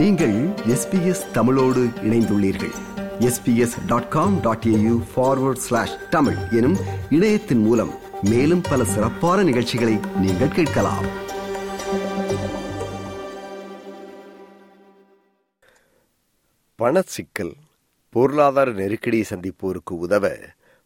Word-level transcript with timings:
நீங்கள் 0.00 0.48
எஸ்பிஎஸ் 0.48 1.30
தமிழோடு 1.30 1.84
இணைந்துள்ளீர்கள். 1.84 2.72
SBS 3.18 3.86
dot 3.86 4.08
com 4.08 4.40
dot 4.40 4.64
AU 4.66 5.02
forward 5.16 5.56
slash 5.56 6.08
Tamil 6.10 6.36
எனும் 6.50 6.76
இணையத்தின் 7.10 7.58
மூலம் 7.58 7.94
மேலும் 8.22 8.60
பல 8.60 8.84
சிறப்பான 8.84 9.42
நிகழ்ச்சிகளை 9.42 9.98
நீங்கள் 10.16 10.48
கேட்கலாம். 10.48 11.04
பணச்சிக்கல் 16.78 17.52
பொருளாதார 18.10 18.72
நெருக்கடியை 18.72 19.26
சந்திப்போருக்கு 19.28 19.90
உதவ 19.90 20.30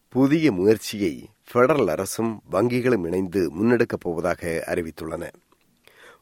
புதிய 0.09 0.53
முயற்சியை 0.53 1.29
பெடரல் 1.53 1.87
அரசும் 1.87 2.43
வங்கிகளும் 2.53 3.07
இணைந்து 3.07 3.51
முன்னெடுக்கப் 3.51 4.01
போவதாக 4.01 4.65
அறிவித்துள்ளன. 4.67 5.33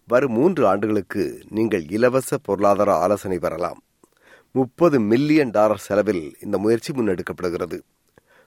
வரும் 0.08 0.32
மூன்று 0.32 0.66
ஆண்டுகளுக்கு 0.66 1.42
நீங்கள் 1.48 1.84
இலவச 1.88 2.38
பொருளாதார 2.42 2.90
ஆலோசனை 2.94 3.38
பெறலாம். 3.38 3.80
முப்பது 4.54 5.00
மில்லியன் 5.00 5.50
டாலர் 5.50 5.78
செலவில் 5.78 6.36
இந்த 6.40 6.58
முயற்சி 6.58 6.92
முன்னெடுக்கப்படுகிறது. 6.92 7.78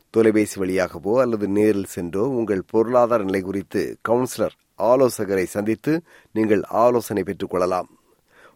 தொலைபேசி 0.10 0.60
வழியாகவோ 0.60 1.14
அல்லது 1.22 1.48
நேரில் 1.48 1.92
சென்றோ 1.96 2.24
உங்கள் 2.40 2.62
பொருளாதார 2.72 3.24
நிலை 3.24 3.42
குறித்து 3.42 3.82
கவுன்சிலர் 4.10 4.56
ஆலோசகரை 4.80 5.44
சந்தித்து 5.44 5.94
நீங்கள் 6.32 6.64
ஆலோசனை 6.84 7.24
பெற்றுக் 7.24 7.50
கொள்ளலாம். 7.50 7.90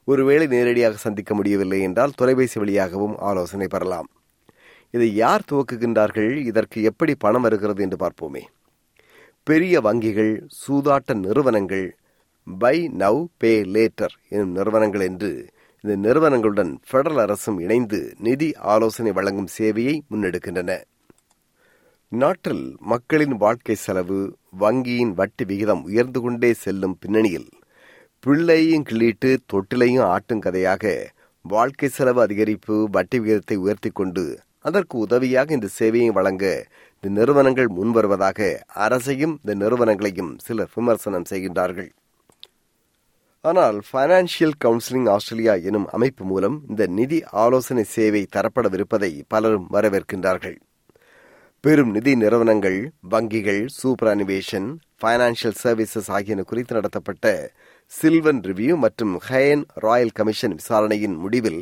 ஒருவேளை 0.06 0.48
நேரடியாக 0.48 0.96
சந்திக்க 0.96 1.34
முடியவில்லை 1.36 1.82
என்றால் 1.82 2.16
தொலைபேசி 2.16 2.60
வழியாகவும் 2.60 3.16
ஆலோசனை 3.18 3.68
பெறலாம். 3.68 4.10
இதை 4.90 5.16
யார் 5.16 5.48
துவக்குகின்றார்கள்? 5.52 6.32
இதற்கு 6.46 6.82
எப்படி 6.82 7.16
பணம் 7.16 7.42
வருகிறது 7.42 7.82
என்று 7.84 7.98
பார்ப்போமே. 7.98 8.44
பெரிய 9.44 9.82
வங்கிகள் 9.82 10.34
சூதாட்ட 10.62 11.14
நிறுவனங்கள் 11.26 11.98
பை 12.58 12.78
நவ் 13.02 13.20
பே 13.38 13.52
லேட்டர் 13.74 14.14
எனும் 14.30 14.52
நிறுவனங்கள் 14.52 15.02
என்று 15.02 15.30
இந்த 15.84 15.94
நிறுவனங்களுடன் 15.96 16.72
பெடரல் 16.92 17.22
அரசும் 17.24 17.60
இணைந்து 17.60 18.00
நிதி 18.18 18.54
ஆலோசனை 18.74 19.12
வழங்கும் 19.12 19.50
சேவையை 19.58 20.00
முன்னெடுக்கின்றன. 20.12 20.72
நாட்டில் 22.12 22.78
மக்களின் 22.92 23.36
வாழ்க்கை 23.38 23.76
செலவு 23.76 24.20
வங்கியின் 24.60 25.14
வட்டி 25.20 25.46
விகிதம் 25.46 25.84
உயர்ந்து 25.84 26.22
கொண்டே 26.22 26.54
செல்லும் 26.54 26.98
பின்னணியில் 27.00 27.50
பிள்ளையும் 28.20 28.88
கிள்ளிட்டு 28.90 29.38
தொட்டிலையும் 29.54 30.08
ஆட்டும் 30.14 30.40
கதையாக 30.40 31.14
வாழ்க்கை 31.42 31.90
செலவு 31.90 32.22
அதிகரிப்பு 32.26 32.76
வட்டி 32.96 33.20
விகிதத்தை 33.20 33.58
உயர்த்தி 33.58 33.90
கொண்டு 33.90 34.26
அதற்கு 34.62 34.98
உதவியாக 34.98 35.54
இந்த 35.54 35.68
சேவையை 35.80 36.12
வழங்க 36.12 36.46
இந்த 36.96 37.10
நிறுவனங்கள் 37.20 37.68
முன்வருவதாக 37.68 38.40
அரசையும் 38.86 39.40
இந்த 39.44 39.54
நிறுவனங்களையும் 39.56 40.38
சிலர் 40.38 40.74
விமர்சனம் 40.76 41.30
செய்கின்றார்கள். 41.30 41.90
ஆனால் 43.44 43.78
பைனான்சியல் 43.92 44.56
கவுன்சிலிங் 44.64 45.06
ஆஸ்திரேலியா 45.14 45.54
எனும் 45.70 45.86
அமைப்பு 45.96 46.24
மூலம் 46.26 46.56
இந்த 46.70 46.84
நிதி 46.88 47.20
ஆலோசனை 47.44 47.84
சேவை 47.94 48.22
தரப்படவிருப்பதை 48.36 49.10
பலரும் 49.28 49.68
வரவேற்கின்றார்கள். 49.76 50.58
பெரும் 51.64 51.92
நிதி 51.92 52.14
நிறுவனங்கள் 52.16 52.80
வங்கிகள் 53.14 53.62
சூப்பர் 53.78 54.10
அனிவேஷன் 54.14 54.68
பைனான்சியல் 55.04 55.56
சர்வீசஸ் 55.64 56.10
ஆகியன 56.18 56.44
குறித்து 56.50 56.76
நடத்தப்பட்ட 56.76 57.32
சில்வன் 57.92 58.42
ரிவ்யூ 58.50 58.76
மற்றும் 58.78 59.14
ஹயன் 59.28 59.64
ராயல் 59.86 60.14
கமிஷன் 60.20 60.58
விசாரணையின் 60.60 61.16
முடிவில் 61.16 61.62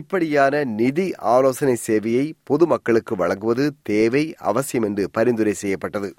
இப்படியான 0.00 0.64
நிதி 0.80 1.06
ஆலோசனை 1.34 1.76
சேவையை 1.86 2.26
பொதுமக்களுக்கு 2.44 3.16
வழங்குவது 3.16 3.66
தேவை 3.82 4.24
அவசியம் 4.50 4.82
என்று 4.82 5.06
பரிந்துரை 5.10 5.52
செய்யப்பட்டது. 5.52 6.10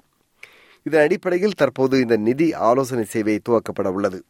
இதன் 0.86 1.04
அடிப்படையில் 1.06 1.58
தற்போது 1.62 2.00
இந்த 2.00 2.16
நிதி 2.28 2.48
ஆலோசனை 2.70 3.04
சேவை 3.16 3.38
துவக்கப்பட 3.48 3.88
உள்ளது. 3.98 4.20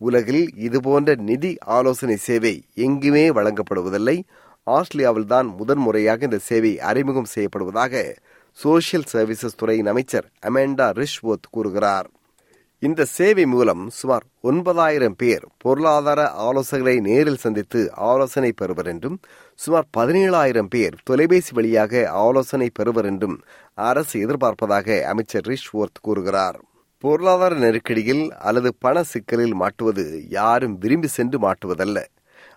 உலகில் 0.00 0.44
இதுபோன்ற 0.66 1.14
நிதி 1.30 1.50
ஆலோசனை 1.76 2.16
சேவை 2.16 2.54
எங்குமே 2.74 3.24
வழங்கப்படுவதில்லை. 3.30 4.16
ஆஸ்திரேலியாவில் 4.66 5.26
தான் 5.26 5.48
முதன்முறையாக 5.58 6.24
இந்த 6.24 6.38
சேவை 6.38 6.72
அறிமுகம் 6.90 7.32
செய்யப்படுவதாக 7.34 8.04
சோசியல் 8.58 9.10
சர்வீசஸ் 9.12 9.56
துறையின் 9.56 9.90
அமைச்சர் 9.92 10.26
அமெண்டா 10.48 10.86
ரிஷ்வோத் 11.00 11.50
கூறுகிறார். 11.50 12.08
இந்த 12.82 13.04
சேவை 13.04 13.44
மூலம் 13.46 13.82
சுமார் 13.90 14.24
ஒன்பதாயிரம் 14.40 15.16
பேர் 15.16 15.44
பொருளாதார 15.58 16.20
ஆலோசகரை 16.46 16.94
நேரில் 17.00 17.42
சந்தித்து 17.44 17.80
ஆலோசனை 18.10 18.52
பெறுவர் 18.52 18.86
என்றும் 18.86 19.18
சுமார் 19.54 19.86
பதினேழாயிரம் 19.96 20.70
பேர் 20.74 20.96
தொலைபேசி 21.04 21.52
வழியாக 21.54 22.02
ஆலோசனை 22.24 22.68
பெறுவர் 22.78 23.04
என்றும் 23.04 23.36
அரசு 23.74 24.16
எதிர்பார்ப்பதாக 24.26 25.00
அமைச்சர் 25.02 25.48
ரிஷ்வோர்த் 25.48 26.02
கூறுகிறார். 26.02 26.58
பொருளாதார 27.02 27.52
நெருக்கடியில் 27.54 28.24
அல்லது 28.38 28.70
பண 28.78 29.02
சிக்கலில் 29.02 29.54
மாட்டுவது 29.54 30.04
யாரும் 30.28 30.78
விரும்பி 30.78 31.06
சென்று 31.06 31.38
மாட்டுவதல்ல. 31.38 31.98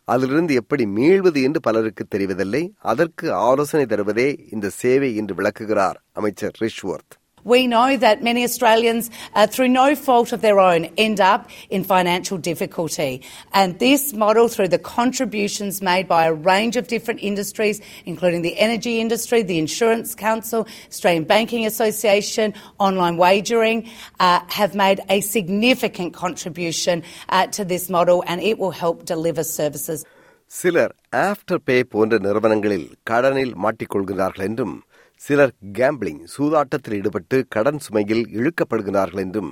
அதிலிருந்து 0.04 0.54
எப்படி 0.54 0.86
மீள்வது 0.86 1.42
என்று 1.44 1.60
பலருக்கு 1.60 2.04
தெரிவதில்லை. 2.16 2.64
அதற்கு 2.92 3.34
ஆலோசனை 3.34 3.86
தருவதே 3.86 4.28
இந்த 4.52 4.70
சேவை 4.70 5.16
என்று 5.16 5.36
விளக்குகிறார் 5.36 6.04
அமைச்சர் 6.14 6.58
Rishworth. 6.62 7.16
We 7.45 7.67
know 7.67 7.97
that 7.97 8.23
many 8.23 8.45
Australians, 8.45 9.11
uh, 9.35 9.47
through 9.47 9.69
no 9.69 9.95
fault 9.95 10.33
of 10.33 10.41
their 10.43 10.61
own, 10.61 10.87
end 10.99 11.19
up 11.19 11.49
in 11.71 11.83
financial 11.85 12.37
difficulty. 12.37 13.23
And 13.53 13.79
this 13.79 14.13
model, 14.13 14.49
through 14.49 14.69
the 14.69 14.79
contributions 14.79 15.81
made 15.81 16.09
by 16.09 16.27
a 16.27 16.35
range 16.35 16.77
of 16.77 16.89
different 16.89 17.21
industries, 17.23 17.81
including 18.05 18.43
the 18.43 18.59
energy 18.59 19.01
industry, 19.01 19.43
the 19.43 19.59
Insurance 19.59 20.15
Council, 20.15 20.67
Australian 20.89 21.25
Banking 21.25 21.65
Association, 21.65 22.53
online 22.79 23.17
wagering, 23.17 23.89
uh, 24.21 24.41
have 24.49 24.75
made 24.75 25.01
a 25.09 25.21
significant 25.21 26.13
contribution 26.13 27.03
uh, 27.31 27.47
to 27.47 27.65
this 27.65 27.89
model 27.89 28.25
and 28.27 28.43
it 28.43 28.59
will 28.59 28.73
help 28.73 29.05
deliver 29.05 29.43
services. 29.43 30.05
சிலர் 30.51 30.93
after 31.13 31.59
பே 31.65 31.75
போன்ற 31.85 32.19
நிறுவனங்களில் 32.19 32.87
கடனில் 33.11 33.55
மாட்டிக்கொள்கிறார்கள் 33.57 34.45
என்றும் 34.45 34.77
சிலர் 35.22 35.54
gambling 35.78 36.24
சூதாட்டத்தில் 36.34 36.96
ஈடுபட்டு 37.00 37.38
கடன் 37.56 37.82
சுமையில் 37.86 38.24
இழுக்கப்படுகிறார்கள் 38.38 39.22
என்றும் 39.26 39.52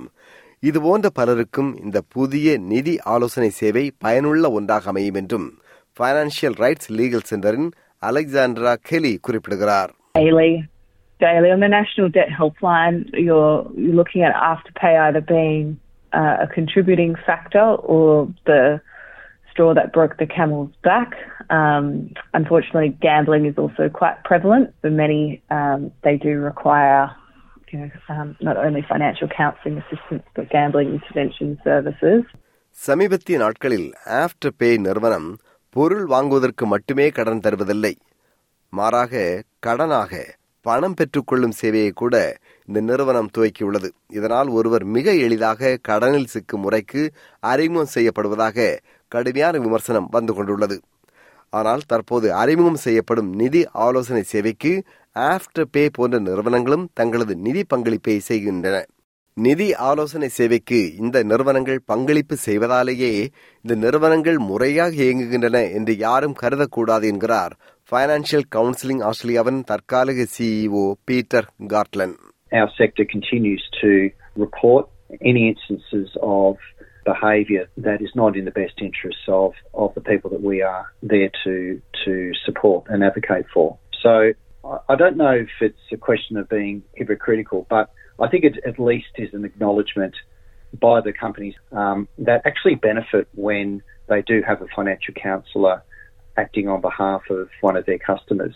இதுபோன்ற 0.62 1.06
பலருக்கும் 1.18 1.70
இந்த 1.84 1.98
புதிய 2.14 2.58
நிதி 2.72 2.94
ஆலோசனை 3.14 3.50
சேவை 3.60 3.84
பயனுள்ள 3.98 4.50
ஒன்றாக 4.50 4.90
அமையும் 4.92 5.18
என்றும் 5.22 5.48
பைனான்சியல் 5.96 6.58
ரைட்ஸ் 6.64 6.90
லீகல் 6.98 7.26
சென்டரின் 7.30 7.70
அலெக்சாண்ட்ரா 8.02 8.74
கெலி 8.90 9.14
குறிப்பிடுகிறார் 9.26 9.92
daily. 10.14 10.50
Daily 11.20 11.50
on 11.50 11.60
the 11.60 11.70
National 11.70 12.08
Debt 12.10 12.30
Helpline, 12.38 12.96
you're 13.26 13.50
you're 13.76 13.98
looking 14.00 14.22
at 14.22 14.34
afterpay 14.46 14.92
either 14.98 15.22
being 15.28 15.66
uh, 16.12 16.36
a 16.40 16.48
contributing 16.48 17.12
factor 17.26 17.66
or 17.92 18.06
the 18.44 18.58
straw 19.51 19.73
that 19.73 19.91
broke 19.91 20.15
the 20.17 20.27
camel's 20.27 20.73
back. 20.83 21.09
Um, 21.49 21.85
unfortunately, 22.33 22.89
gambling 23.01 23.45
is 23.45 23.57
also 23.57 23.89
quite 23.91 24.17
prevalent. 24.23 24.65
For 24.81 24.91
many, 24.95 25.21
um, 25.51 25.79
they 26.03 26.15
do 26.17 26.33
require, 26.41 27.03
you 27.71 27.79
know, 27.79 27.89
um, 28.09 28.27
not 28.41 28.57
only 28.57 28.81
financial 28.85 29.29
counselling 29.31 29.77
assistance 29.79 30.25
but 30.35 30.47
gambling 30.49 30.91
intervention 30.97 31.49
services. 31.63 32.19
சமீபத்திய 32.75 33.37
நாட்களில் 33.37 33.87
after 34.21 34.57
பே 34.57 34.67
நிறுவனம் 34.77 35.29
பொருள் 35.75 36.03
வாங்குவதற்கு 36.05 36.65
மட்டுமே 36.65 37.05
கடன் 37.09 37.41
தருவதில்லை 37.45 37.93
மாறாக 38.73 39.13
கடனாக 39.65 40.11
பணம் 40.65 40.95
பெற்றுக்கொள்ளும் 40.99 41.55
சேவையை 41.59 41.91
கூட 42.01 42.15
இந்த 42.67 42.79
நிறுவனம் 42.89 43.29
துவக்கியுள்ளது 43.35 43.89
இதனால் 44.17 44.49
ஒருவர் 44.57 44.85
மிக 44.95 45.13
எளிதாக 45.25 45.77
கடனில் 45.89 46.31
சிக்கும் 46.33 46.63
முறைக்கு 46.65 47.01
அறிமுகம் 47.43 47.93
செய்யப்படுவதாக 47.95 48.57
கடுமையான 49.14 49.54
விமர்சனம் 49.66 50.08
வந்து 50.16 50.34
கொண்டுள்ளது. 50.34 50.76
ஆனால் 51.52 51.82
தற்போது 51.86 52.26
அறிமுகம் 52.42 52.82
செய்யப்படும் 52.86 53.30
நிதி 53.40 53.62
ஆலோசனை 53.86 54.22
சேவைக்கு 54.32 54.72
ஆஃப்டர் 55.16 55.70
பே 55.74 55.84
போன்ற 55.96 56.18
நிறுவனங்களும் 56.28 56.88
தங்களது 57.00 57.34
நிதி 57.46 57.62
பங்களிப்பை 57.72 58.16
செய்கின்றன. 58.30 58.76
நிதி 59.36 59.66
ஆலோசனை 59.88 60.28
சேவைக்கு 60.38 60.78
இந்த 61.02 61.18
நிறுவனங்கள் 61.30 61.78
பங்களிப்பு 61.90 62.34
செய்வதாலேயே 62.46 63.12
இந்த 63.64 63.74
நிறுவனங்கள் 63.84 64.38
முறையாக 64.48 64.92
இயங்குகின்றன 65.04 65.60
என்று 65.78 65.94
யாரும் 66.02 66.36
கருதக்கூடாது 66.42 67.06
என்கிறார் 67.10 67.54
பைனான்சியல் 67.92 68.46
கவுன்சிலிங் 68.56 69.02
ஆஸ்திரேலியாவின் 69.10 69.62
தற்காலிக 69.70 70.26
CEO 70.36 70.84
Peter 71.10 71.48
Gartlan 71.74 72.14
Our 72.52 72.70
sector 72.80 73.04
continues 73.12 73.62
to 73.80 73.90
report 74.42 74.84
any 75.30 75.42
instances 75.52 76.08
of 76.38 76.54
behaviour 77.05 77.63
that 77.77 78.01
is 78.01 78.11
not 78.21 78.31
in 78.39 78.45
the 78.45 78.55
best 78.61 78.75
interests 78.81 79.25
of, 79.27 79.51
of 79.73 79.89
the 79.97 80.01
people 80.01 80.29
that 80.31 80.43
we 80.51 80.57
are 80.61 80.85
there 81.03 81.31
to 81.43 81.55
to 82.05 82.13
support 82.45 82.81
and 82.91 83.03
advocate 83.03 83.45
for. 83.53 83.67
So 84.03 84.13
I 84.65 84.77
I 84.93 84.95
don't 85.01 85.17
know 85.17 85.35
if 85.47 85.53
it's 85.67 85.85
a 85.97 85.99
question 86.09 86.33
of 86.41 86.45
being 86.49 86.75
hypocritical, 86.99 87.59
but 87.75 87.85
I 88.19 88.27
think 88.31 88.43
it 88.49 88.55
at 88.71 88.77
least 88.89 89.11
is 89.25 89.31
an 89.39 89.45
acknowledgement 89.51 90.15
by 90.87 90.95
the 91.07 91.13
companies 91.23 91.55
um, 91.81 91.99
that 92.27 92.39
actually 92.49 92.75
benefit 92.89 93.25
when 93.47 93.67
they 94.11 94.21
do 94.31 94.37
have 94.49 94.59
a 94.61 94.69
financial 94.77 95.13
counsellor 95.27 95.77
acting 96.43 96.67
on 96.73 96.81
behalf 96.81 97.23
of 97.29 97.43
one 97.67 97.75
of 97.79 97.85
their 97.89 98.01
customers. 98.11 98.55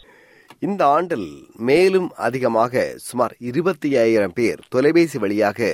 இந்த 0.67 0.81
ஆண்டில் 0.95 1.29
மேலும் 1.69 2.09
அதிகமாக 2.25 2.73
சுமார் 3.07 3.33
இருபத்தி 3.49 3.89
ஐயாயிரம் 4.01 4.35
பேர் 4.39 4.59
தொலைபேசி 4.73 5.17
வழியாக 5.23 5.69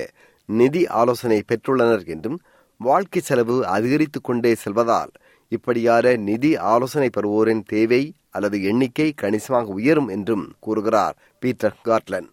நிதி 0.60 0.82
ஆலோசனை 1.00 1.38
பெற்றுள்ளனர் 1.50 2.04
என்றும் 2.14 2.38
வாழ்க்கை 2.83 3.21
செலவு 3.21 3.55
அதிகரித்துக் 3.67 4.23
கொண்டே 4.23 4.51
செல்வதால் 4.55 5.11
இப்படியான 5.51 6.15
நிதி 6.27 6.51
ஆலோசனை 6.71 7.09
பெறுவோரின் 7.09 7.63
தேவை 7.67 8.01
அல்லது 8.29 8.57
எண்ணிக்கை 8.63 9.07
கணிசமாக 9.13 9.73
உயரும் 9.73 10.09
என்றும் 10.09 10.45
கூறுகிறார் 10.59 11.15
பீட்டர் 11.41 11.79
காட்லன் 11.83 12.29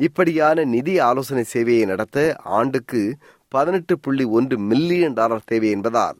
இப்படியான 0.00 0.64
நிதி 0.74 0.94
ஆலோசனை 1.00 1.44
சேவையை 1.52 1.84
நடத்த 1.86 2.18
ஆண்டுக்கு 2.58 3.00
பதினெட்டு 3.52 3.94
புள்ளி 3.98 4.24
ஒன்று 4.30 4.56
மில்லியன் 4.70 5.12
டாலர் 5.12 5.48
தேவை 5.48 5.70
என்பதால் 5.70 6.18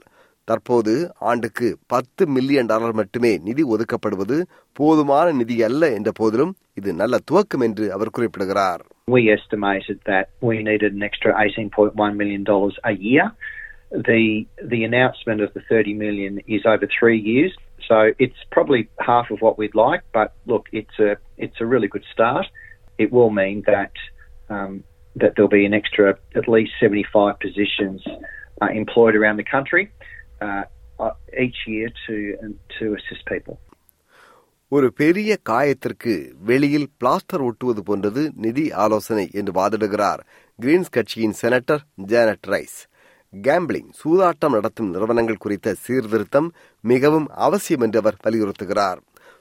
தற்போது 0.49 0.95
ஆண்டுக்கு 1.31 1.69
பத்து 1.87 2.23
மில்லியன் 2.29 2.71
டாலர் 2.73 2.95
மட்டுமே 2.95 3.33
நிதி 3.41 3.63
ஒதுக்கப்படுவது 3.73 4.37
போதுமான 4.77 5.27
நிதி 5.33 5.57
அல்ல 5.63 5.93
என்ற 5.99 6.11
போதிலும் 6.13 6.53
இது 6.75 6.91
நல்ல 6.95 7.19
துவக்கம் 7.31 7.65
என்று 7.69 7.87
அவர் 7.93 8.17
குறிப்பிடுகிறார் 8.19 8.83
We 9.09 9.23
estimated 9.31 9.99
that 10.05 10.27
we 10.41 10.57
needed 10.63 10.93
an 10.93 11.03
extra 11.03 11.31
$18.1 11.37 12.11
million 12.15 12.43
a 12.85 12.95
year. 13.05 13.25
The, 13.91 14.47
the 14.65 14.85
announcement 14.85 15.41
of 15.41 15.53
the 15.55 15.61
30 15.69 15.95
million 15.95 16.41
is 16.47 16.63
over 16.65 16.87
three 16.99 17.19
years, 17.19 17.53
so 17.89 18.13
it's 18.19 18.37
probably 18.53 18.89
half 19.01 19.31
of 19.31 19.41
what 19.41 19.59
we'd 19.59 19.75
like, 19.75 20.03
but 20.13 20.33
look, 20.47 20.69
it's 20.73 20.99
a, 21.01 21.17
it's 21.37 21.61
a 21.61 21.67
really 21.67 21.89
good 21.89 22.05
start. 22.13 22.47
It 22.99 23.13
will 23.13 23.31
mean 23.31 23.65
that, 23.67 23.93
um, 24.49 24.85
that 25.17 25.33
there'll 25.35 25.49
be 25.49 25.67
an 25.67 25.75
extra 25.75 26.17
at 26.37 26.49
least 26.49 26.73
75 26.81 27.41
positions 27.41 28.03
uh, 28.63 28.67
employed 28.67 29.17
around 29.17 29.39
the 29.39 29.45
country 29.45 29.91
uh, 30.41 30.63
each 31.39 31.57
year 31.67 31.89
to, 32.07 32.37
to 32.79 32.95
assist 32.95 33.27
people. 33.27 33.59
ஒரு 34.69 34.93
பெரிய 34.93 35.37
காயத்திற்கு 35.49 36.33
வெளியில் 36.39 36.89
plaster 37.01 37.43
ஒட்டுவது 37.47 37.83
போன்றது 37.83 38.31
நிதி 38.35 38.73
ஆலோசனை 38.73 39.29
என்று 39.33 39.53
வாதிடுகிறார் 39.53 40.21
Greens 40.63 40.91
கட்சியின் 40.91 41.35
senator 41.43 41.81
Janet 41.97 42.47
Rice 42.49 42.90
gambling 43.33 43.91
சூதாட்டம் 44.01 44.55
நடத்தும் 44.55 44.91
நிறுவனங்கள் 44.91 45.37
குறித்த 45.37 45.75
சீர்திருத்தம் 45.79 46.49
மிகவும் 46.85 47.29
அவசியம் 47.29 47.81
என்று 47.81 47.99
அவர் 47.99 48.17
வலியுறுத்துகிறார். 48.25 48.99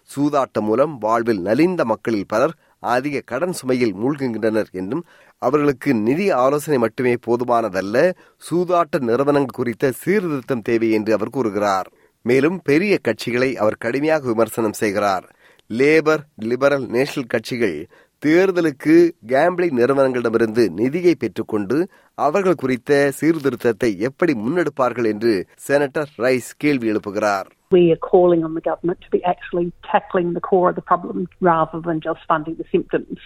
சூதாட்டம் 0.09 0.61
மூலம் 0.61 0.97
வாழ்வில் 0.97 1.41
நலிந்த 1.41 1.85
மக்களில் 1.85 2.27
பலர் 2.27 2.53
அதிக 2.79 3.21
கடன் 3.25 3.55
சுமையில் 3.61 3.95
மூழ்குகின்றனர் 4.01 4.69
என்றும் 4.71 5.03
அவர்களுக்கு 5.37 5.93
நிதி 5.93 6.31
ஆலோசனை 6.43 6.77
மட்டுமே 6.79 7.13
போதுமானதல்ல 7.27 8.13
சூதாட்ட 8.49 8.99
நிறுவனங்கள் 8.99 9.57
குறித்த 9.57 9.91
சீர்திருத்தம் 9.91 10.61
தேவை 10.61 10.91
என்று 10.91 11.13
அவர் 11.13 11.29
கூறுகிறார். 11.29 11.89
மேலும் 12.25 12.61
பெரிய 12.63 12.93
கட்சிகளை 13.07 13.49
அவர் 13.55 13.77
கடுமையாக 13.77 14.27
விமர்சனம் 14.27 14.73
செய்கிறார். 14.73 15.25
லேபர் 15.69 16.23
லிபரல் 16.35 16.85
நேஷனல் 16.87 17.31
கட்சிகள் 17.33 17.77
தேர்தலுக்கு 18.21 18.95
கேம்பிளிங் 19.27 19.77
நிறுவனங்களிடமிருந்து 19.79 20.63
நிதியை 20.79 21.13
பெற்றுக்கொண்டு 21.15 21.77
அவர்கள் 22.17 22.61
குறித்த 22.63 23.11
சீர்திருத்தத்தை 23.19 23.91
எப்படி 24.07 24.33
முன்னெடுப்பார்கள் 24.45 25.07
என்று 25.13 25.33
செனட்டர் 25.67 26.11
ரைஸ் 26.25 26.51
கேள்வி 26.63 26.91
எழுப்புகிறார் 26.93 27.49
We 27.71 27.81
are 27.93 28.01
calling 28.05 28.41
on 28.43 28.53
the 28.53 28.61
government 28.61 28.99
to 29.05 29.09
be 29.09 29.19
actually 29.31 29.65
tackling 29.83 30.29
the 30.33 30.43
core 30.47 30.67
of 30.69 30.75
the 30.75 30.85
problem 30.91 31.17
rather 31.49 31.79
than 31.87 31.97
just 32.07 32.21
funding 32.31 32.55
the 32.55 32.67
symptoms. 32.71 33.19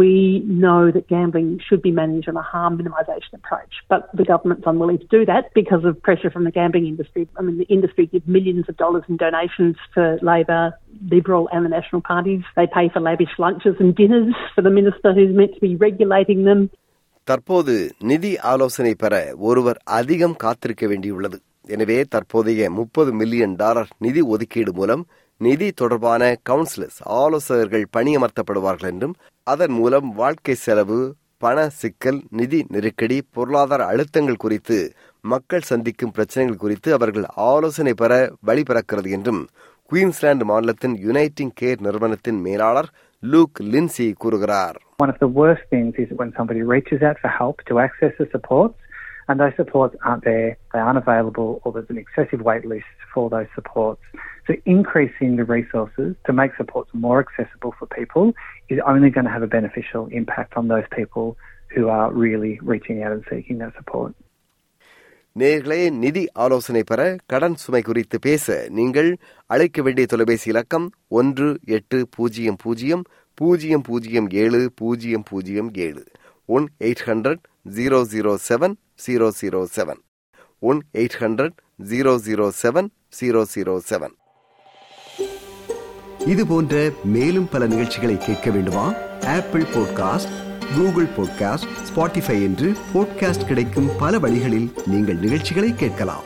We 0.00 0.12
know 0.62 0.90
that 0.90 1.04
gambling 1.08 1.60
should 1.66 1.80
be 1.80 1.92
managed 1.92 2.28
on 2.28 2.36
a 2.36 2.42
harm 2.42 2.72
minimisation 2.78 3.34
approach, 3.34 3.74
but 3.88 4.00
the 4.12 4.24
government's 4.24 4.66
unwilling 4.66 4.98
to 4.98 5.08
do 5.08 5.20
that 5.26 5.44
because 5.54 5.84
of 5.84 6.02
pressure 6.02 6.30
from 6.30 6.42
the 6.42 6.50
gambling 6.50 6.86
industry. 6.86 7.22
I 7.38 7.42
mean, 7.42 7.58
the 7.58 7.68
industry 7.68 8.06
gives 8.06 8.26
millions 8.28 8.66
of 8.68 8.76
dollars 8.76 9.04
in 9.08 9.16
donations 9.16 9.76
for 9.94 10.06
Labor, 10.22 10.62
Liberal, 11.08 11.48
and 11.52 11.64
the 11.64 11.72
National 11.78 12.02
parties. 12.02 12.42
They 12.56 12.66
pay 12.78 12.88
for 12.88 13.00
lavish 13.00 13.34
lunches 13.38 13.76
and 13.78 13.94
dinners 13.94 14.34
for 14.56 14.62
the 14.62 14.70
minister 14.70 15.12
who's 15.12 15.34
meant 15.34 15.54
to 15.54 15.60
be 15.60 15.74
regulating 15.86 16.42
them. 16.50 16.62
தற்போது 17.28 17.72
நிதி 18.10 18.32
ஆலோசனை 18.50 18.90
பெற 18.94 19.14
ஒருவர் 19.48 19.78
அதிகம் 19.98 20.36
காத்திருக்க 20.42 20.84
வேண்டியுள்ளது 20.86 21.38
எனவே 21.74 21.96
தற்போதைய 22.14 22.68
முப்பது 22.70 23.12
மில்லியன் 23.20 23.54
டாலர் 23.62 23.88
நிதி 24.04 24.22
ஒதுக்கீடு 24.34 24.72
மூலம் 24.72 25.02
நிதி 25.41 25.67
தொடர்பான 25.71 26.23
கவுன்சிலர்ஸ் 26.49 26.99
ஆலோசகர்கள் 27.21 27.85
பணியமர்த்தப்படுவார்கள் 27.97 28.91
என்றும் 28.93 29.15
அதன் 29.47 29.71
மூலம் 29.71 30.09
வாழ்க்கை 30.13 30.55
செலவு 30.65 30.99
பண 31.37 31.57
சிக்கல் 31.81 32.19
நிதி 32.39 32.59
நெருக்கடி 32.67 33.17
பொருளாதார 33.35 33.81
அழுத்தங்கள் 33.91 34.41
குறித்து 34.43 34.77
மக்கள் 35.25 35.67
சந்திக்கும் 35.69 36.11
பிரச்சனைகள் 36.11 36.61
குறித்து 36.63 36.89
அவர்கள் 36.93 37.25
ஆலோசனை 37.51 37.93
பெற 37.93 38.11
வழிபிறக்கிறது 38.47 39.09
என்றும் 39.17 39.41
குயின்ஸ்லாந்து 39.91 40.45
மாநிலத்தின் 40.51 40.95
யுனைட்டிங் 41.07 41.55
கேர் 41.61 41.81
நிறுவனத்தின் 41.87 42.39
மேலாளர் 42.41 42.89
லூக் 43.23 43.59
லின்சி 43.73 44.07
கூறுகிறார். 44.23 44.77
One 44.97 45.11
of 45.13 45.19
the 45.25 45.31
worst 45.39 45.65
things 45.73 45.93
is 46.03 46.09
when 46.19 46.29
somebody 46.37 46.61
reaches 46.73 47.01
out 47.07 47.17
for 47.23 47.31
help 47.41 47.57
to 47.69 47.73
access 47.85 48.13
the 48.21 48.27
supports 48.35 48.77
and 49.30 49.40
those 49.40 49.56
supports 49.56 49.94
aren't 50.04 50.24
there, 50.24 50.50
they 50.72 50.78
aren't 50.78 50.98
available, 50.98 51.60
or 51.62 51.72
there's 51.72 51.90
an 51.90 51.98
excessive 51.98 52.40
wait 52.40 52.64
list 52.64 52.92
for 53.12 53.24
those 53.30 53.50
supports. 53.54 54.02
So 54.46 54.54
increasing 54.76 55.30
the 55.40 55.46
resources 55.56 56.10
to 56.26 56.32
make 56.40 56.52
supports 56.56 56.90
more 57.06 57.18
accessible 57.24 57.72
for 57.78 57.86
people 57.98 58.26
is 58.68 58.78
only 58.92 59.10
going 59.10 59.24
to 59.24 59.34
have 59.36 59.42
a 59.42 59.52
beneficial 59.58 60.04
impact 60.20 60.52
on 60.56 60.68
those 60.68 60.88
people 60.98 61.26
who 61.74 61.88
are 61.88 62.08
really 62.24 62.54
reaching 62.72 63.02
out 63.02 63.12
and 63.12 63.24
seeking 63.32 63.58
that 63.64 63.74
support. 63.80 64.12
நேர்களே 65.36 65.80
நிதி 66.02 66.22
ஆலோசனை 66.42 66.82
பெற 66.90 67.00
கடன் 67.32 67.56
சுமை 67.62 67.80
குறித்து 67.88 68.18
பேச 68.26 68.54
நீங்கள் 68.78 69.08
அழைக்க 69.54 69.82
வேண்டிய 69.86 70.06
தொலைபேசி 70.12 70.46
இலக்கம் 70.52 70.86
ஒன்று 71.18 71.48
எட்டு 71.76 71.98
பூஜ்ஜியம் 72.16 72.56
பூஜ்ஜியம் 72.62 73.02
பூஜ்ஜியம் 73.40 73.84
பூஜ்ஜியம் 73.88 74.28
ஏழு 74.42 74.60
பூஜ்ஜியம் 74.80 75.26
பூஜ்ஜியம் 75.30 75.70
ஏழு 75.86 76.04
one 76.56 76.68
eight 76.86 77.04
hundred 77.08 77.42
zero 77.69 78.05
zero 78.11 78.37
seven 78.49 78.75
zero 79.07 79.31
zero 79.41 79.65
seven 79.75 80.01
one 80.59 80.81
eight 80.93 81.17
hundred 81.19 81.57
zero 81.89 82.13
zero 82.25 82.51
seven 82.63 82.89
zero 83.21 83.45
zero 83.55 83.79
seven 83.89 84.19
இது 86.25 86.47
போன்ற 86.47 86.91
மேலும் 87.03 87.49
பல 87.51 87.67
நிகழ்ச்சிகளை 87.67 88.17
கேட்க 88.17 88.51
வேண்டுமா? 88.51 88.93
Apple 89.25 89.61
podcast 89.61 90.33
Google 90.75 91.05
podcast 91.05 91.67
Spotify 91.89 92.41
என்று 92.41 92.73
பாட்காஸ்ட் 92.93 93.47
கிடைக்கும் 93.47 93.89
பல 93.99 94.19
வழிகளில் 94.19 94.73
நீங்கள் 94.85 95.15
நிகழ்ச்சிகளை 95.15 95.75
கேட்கலாம். 95.75 96.23